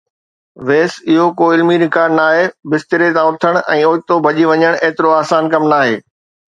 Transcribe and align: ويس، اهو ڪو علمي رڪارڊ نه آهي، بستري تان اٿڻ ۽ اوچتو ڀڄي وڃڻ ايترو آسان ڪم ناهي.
ويس، 0.67 0.93
اهو 1.09 1.25
ڪو 1.41 1.49
علمي 1.57 1.77
رڪارڊ 1.83 2.17
نه 2.19 2.23
آهي، 2.31 2.47
بستري 2.75 3.09
تان 3.19 3.25
اٿڻ 3.35 3.63
۽ 3.77 3.87
اوچتو 3.91 4.21
ڀڄي 4.27 4.45
وڃڻ 4.53 4.73
ايترو 4.83 5.11
آسان 5.23 5.43
ڪم 5.55 5.63
ناهي. 5.75 5.97